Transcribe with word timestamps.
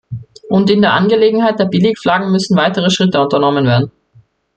Und 0.49 0.71
in 0.71 0.81
der 0.81 0.93
Angelegenheit 0.93 1.59
der 1.59 1.65
Billigflaggen 1.65 2.31
müssen 2.31 2.57
weitere 2.57 2.89
Schritte 2.89 3.21
unternommen 3.21 3.67
werden. 3.67 3.91